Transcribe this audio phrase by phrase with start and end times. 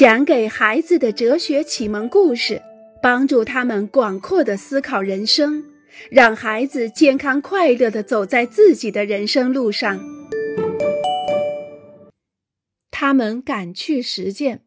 [0.00, 2.62] 讲给孩子的哲学启蒙故事，
[3.02, 5.62] 帮助他们广阔的思考人生，
[6.10, 10.00] 让孩子健康快乐的走在自己的人生路上。
[12.90, 14.62] 他们敢去实践。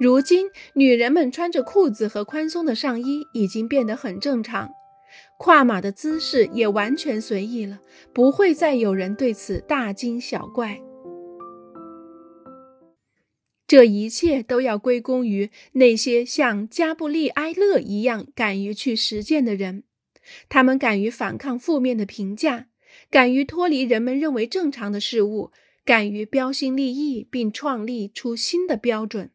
[0.00, 4.70] 如今，女人们穿着裤子和宽松的上衣已经变得很正常，
[5.38, 7.80] 跨马的姿势也完全随意了，
[8.14, 10.80] 不会再有人对此大惊小怪。
[13.72, 19.84] 这一切都要归功于那些像加布利埃勒一样敢于去实践的人，
[20.50, 22.66] 他们敢于反抗负面的评价，
[23.10, 25.52] 敢于脱离人们认为正常的事物，
[25.86, 29.30] 敢于标新立异，并创立出新的标准。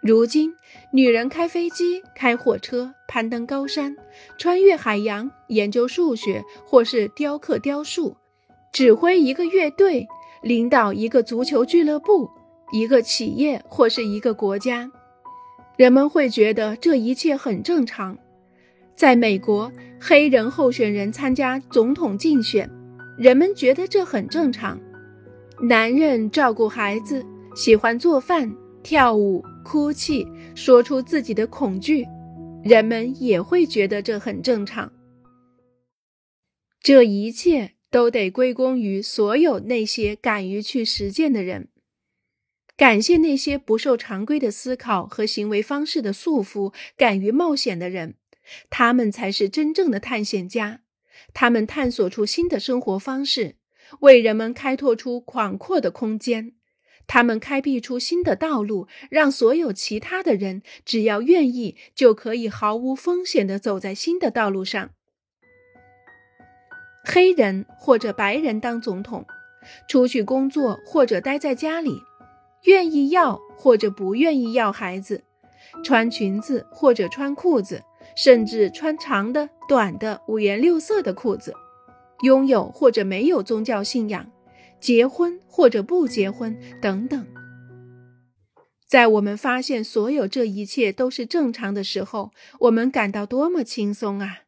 [0.00, 0.54] 如今，
[0.92, 3.96] 女人开飞机、开火车、攀登高山、
[4.38, 8.16] 穿越海洋、研究数学，或是雕刻雕塑，
[8.72, 10.06] 指挥一个乐队，
[10.44, 12.30] 领导一个足球俱乐部、
[12.72, 14.90] 一个企业或是一个国家。
[15.76, 18.16] 人们会觉得这一切很正常。
[18.94, 22.70] 在美国，黑人候选人参加总统竞选，
[23.18, 24.80] 人们觉得这很正常。
[25.60, 28.50] 男人照顾孩子，喜欢做饭、
[28.82, 29.44] 跳舞。
[29.64, 32.06] 哭泣，说出自己的恐惧，
[32.62, 34.92] 人们也会觉得这很正常。
[36.80, 41.66] 这一切都得归功于所有那些敢于去实践的人。
[42.76, 48.16] 感谢那些不受常规的思考和行为方式的束缚、敢于冒险的人，
[48.68, 50.82] 他们才是真正的探险家。
[51.32, 53.56] 他们探索出新的生活方式，
[54.00, 56.52] 为人们开拓出广阔的空间。
[57.06, 64.90] 他们开辟出新的道路，让所有其他的人只要愿意，就可以毫无风险地走在新的道路上。
[67.04, 69.24] 黑人或者白人当总统，
[69.88, 72.02] 出去工作或者待在家里，
[72.66, 75.24] 愿意要或者不愿意要孩子，
[75.82, 77.82] 穿裙子或者穿裤子，
[78.14, 81.52] 甚至穿长的、短的、五颜六色的裤子，
[82.22, 84.26] 拥有或者没有宗教信仰。
[84.78, 87.26] 结婚或者不结婚等等，
[88.86, 92.30] 在我们发现所有这一切都是正常的时候，
[92.60, 94.40] 我们感到多么轻松啊！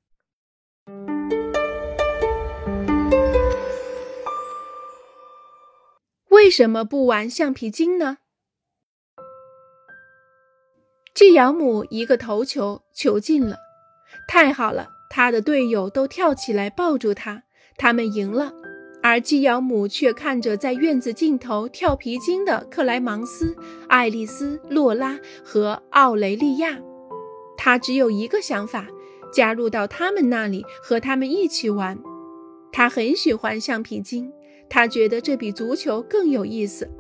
[6.49, 8.17] 为什么不玩橡皮筋呢？
[11.15, 13.59] 季尧姆一个头球球进了，
[14.27, 14.89] 太好了！
[15.11, 17.43] 他的队友都跳起来抱住他，
[17.77, 18.55] 他们赢了。
[19.03, 23.55] 而基尧姆却看着在院子尽头跳皮筋的克莱芒斯、
[23.87, 26.79] 爱丽丝、洛拉和奥雷利亚，
[27.59, 28.87] 他只有一个想法：
[29.31, 31.99] 加入到他们那里，和他们一起玩。
[32.73, 34.33] 他很喜欢橡皮筋，
[34.71, 36.91] 他觉得这比足球更有意思。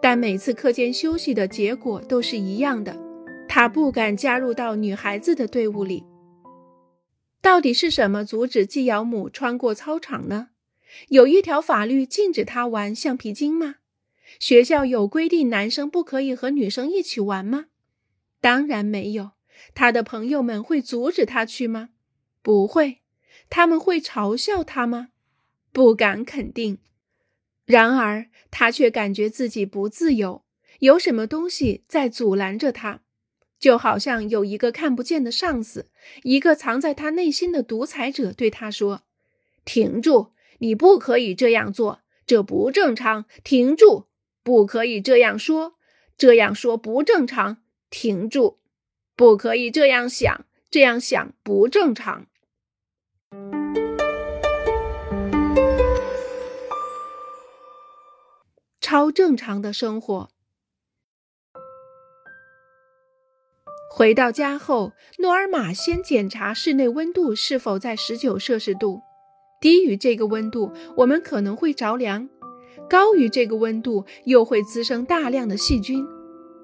[0.00, 2.96] 但每次课间休息的结果都是一样的，
[3.48, 6.04] 他不敢加入到女孩子的队伍里。
[7.40, 10.48] 到底是什么阻止季尧姆穿过操场呢？
[11.08, 13.76] 有一条法律禁止他玩橡皮筋吗？
[14.38, 17.66] 学校有规定男生不可以和女生一起玩吗？
[18.40, 19.30] 当然没有。
[19.74, 21.88] 他的朋友们会阻止他去吗？
[22.42, 22.98] 不会。
[23.50, 25.08] 他们会嘲笑他吗？
[25.72, 26.78] 不敢肯定。
[27.68, 30.42] 然而，他却感觉自己不自由，
[30.80, 33.02] 有什么东西在阻拦着他，
[33.60, 35.90] 就好像有一个看不见的上司，
[36.22, 39.02] 一个藏在他内心的独裁者对他说
[39.64, 43.26] ：“停住。”你不可以这样做，这不正常。
[43.44, 44.06] 停住！
[44.42, 45.74] 不可以这样说，
[46.16, 47.58] 这样说不正常。
[47.90, 48.56] 停住！
[49.14, 52.26] 不可以这样想，这样想不正常。
[58.90, 60.30] 超正常的生活。
[63.94, 69.02] 回到家后，诺尔玛先检查室内温度是否在十九摄氏度。
[69.60, 72.26] 低于这个温度，我们可能会着凉；
[72.88, 76.02] 高于这个温度，又会滋生大量的细菌。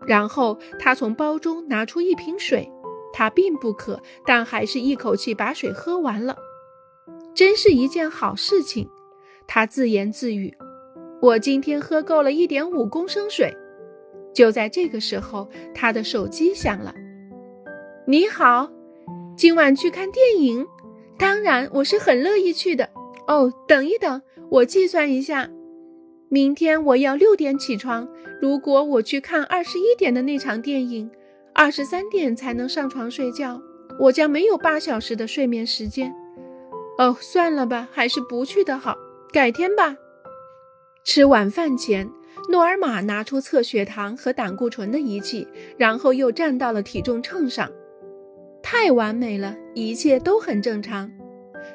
[0.07, 2.67] 然后他从包中拿出一瓶水，
[3.13, 6.39] 他并不渴，但还是一口气把水喝完了。
[7.35, 8.89] 真是一件好事情，
[9.47, 10.57] 他自言自语
[11.25, 13.51] ：“我今天喝够了一点五公升水。”
[14.35, 16.95] 就在这个时候，他的手机响了。
[18.07, 18.71] “你好，
[19.35, 20.67] 今晚去看电影？”
[21.17, 22.91] 当然，我是很乐意去的。
[23.27, 25.49] 哦，等一等，我计算一下，
[26.29, 28.07] 明天我要六点起床。
[28.43, 31.11] 如果我去看二十一点的那场电影，
[31.55, 33.63] 二十三点才能上床睡觉，
[33.99, 36.15] 我将没有八小时的睡眠时间。
[36.99, 38.95] 哦，算了吧，还是不去的好，
[39.33, 39.97] 改天吧。
[41.05, 42.11] 吃晚饭前，
[42.49, 45.47] 诺尔玛拿出测血糖和胆固醇的仪器，
[45.77, 47.71] 然后又站到了体重秤上。
[48.63, 51.11] 太完美了，一切都很正常。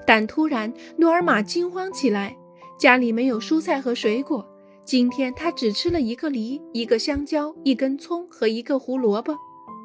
[0.04, 2.36] 但突然，诺尔玛惊慌起来，
[2.80, 4.44] 家里没有蔬菜和水果。
[4.84, 9.36] 今天他只吃了一个梨、一个香蕉、一根葱和一个胡萝卜，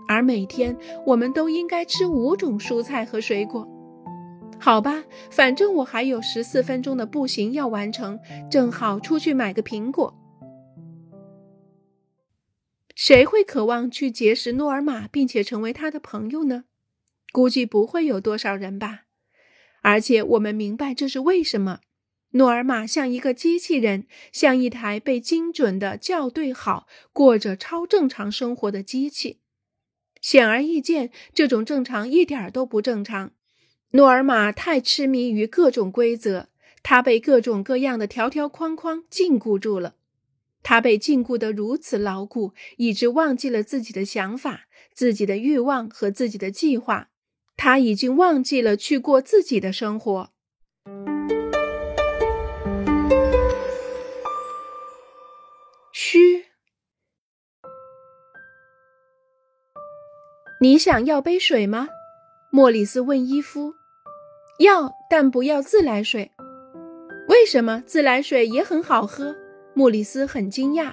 [0.09, 0.75] 而每天
[1.05, 3.69] 我们都应该吃五种蔬菜和水果。
[4.65, 8.19] 好吧，反正我还有十四分钟的步行要完成，
[8.51, 10.19] 正好出去买个苹果。
[12.95, 16.65] 谁会渴望去结识诺尔玛，并且成为他的朋友呢？
[17.31, 19.03] 估计不会有多少人吧。
[19.83, 21.81] 而且我们明白这是为什么。
[22.31, 29.41] 诺尔玛像一个机器人，像一台被精准的校对好、过着超正常生活的机器。
[30.23, 33.33] 显而易见，这种正常一点都不正常。
[33.95, 36.49] 诺尔玛太痴迷于各种规则，
[36.83, 39.95] 他被各种各样的条条框框禁锢住了。
[40.65, 44.63] 他被禁锢得如此牢固，以致忘记了自己的想法、
[44.93, 47.11] 自己的欲望和自己的计划。
[47.57, 50.31] 他已经忘记了去过自己的生活。
[55.93, 56.47] 嘘，
[60.61, 61.91] 你想要杯水吗？
[62.51, 63.75] 莫里斯问伊夫。
[64.59, 66.31] 要，但不要自来水。
[67.29, 67.83] 为什么？
[67.87, 69.35] 自来水也很好喝。
[69.75, 70.93] 莫里斯很惊讶。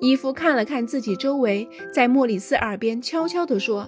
[0.00, 3.86] 伊夫看了看自己周围，在莫里斯耳边悄悄地说：“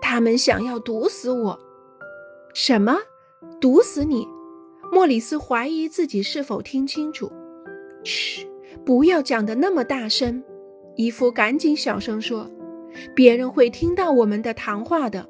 [0.00, 1.58] 他们想要毒死我。”
[2.54, 2.96] 什么？
[3.60, 4.26] 毒死你？
[4.90, 7.30] 莫里斯怀疑自己是否听清楚。
[8.02, 8.46] 嘘，
[8.84, 10.42] 不要讲的那么大声。
[10.94, 12.48] 伊夫赶紧小声说
[13.14, 15.28] ：“别人会听到我们的谈话的。”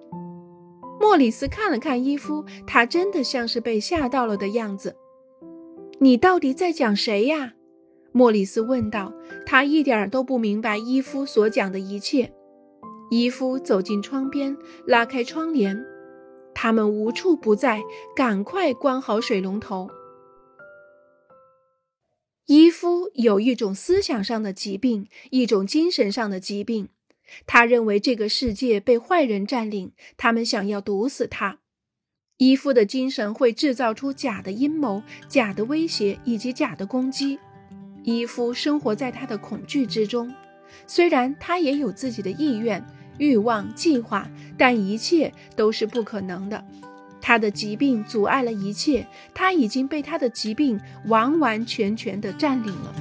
[0.99, 4.97] 莫里斯看了看伊夫，他真的像是被吓到了的样子。
[6.01, 7.55] 你到底在讲谁呀？
[8.13, 9.13] 莫里斯问道。
[9.45, 12.33] 他一点都不明白伊夫所讲的一切。
[13.11, 14.57] 伊夫走进窗边，
[14.87, 15.85] 拉开窗帘。
[16.55, 17.83] 他们无处不在，
[18.17, 19.89] 赶快关好水龙头。
[22.47, 26.89] 伊夫有一种思想上的疾病，一种精神上的疾病。
[27.47, 31.59] 他认为这个世界被坏人占领，他们想要毒死他。
[32.39, 37.39] 伊夫的精神会制造出假的阴谋、假的威胁以及假的攻击。
[38.03, 40.33] 伊夫生活在他的恐惧之中，
[40.87, 42.85] 虽然他也有自己的意愿、
[43.19, 46.65] 欲望、计划，但一切都是不可能的。
[47.23, 52.95] 他的疾病阻碍了一切，他已经被他的疾病完完全全地占领了。